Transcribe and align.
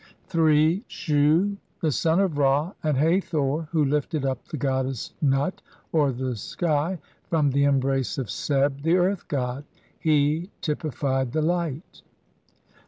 3. 0.29 0.83
Shu, 0.87 1.57
the 1.79 1.91
son 1.91 2.19
of 2.19 2.39
Ra 2.39 2.73
and 2.81 2.97
Ilathor, 2.97 3.67
who 3.69 3.85
lifted 3.85 4.25
up 4.25 4.43
the 4.47 4.57
goddess 4.57 5.13
Nut, 5.21 5.61
or 5.91 6.11
the 6.11 6.35
sky, 6.35 6.97
from 7.29 7.51
the 7.51 7.65
embrace 7.65 8.17
of 8.17 8.31
Seb 8.31 8.81
the 8.81 8.95
earth 8.95 9.27
god; 9.27 9.63
he 9.99 10.49
typified 10.59 11.33
the 11.33 11.43
light. 11.43 12.01